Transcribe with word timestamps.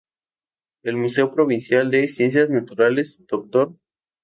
El 0.81 0.97
Museo 0.97 1.31
Provincial 1.31 1.91
de 1.91 2.07
Ciencias 2.07 2.49
Naturales 2.49 3.23
“Dr. 3.27 3.75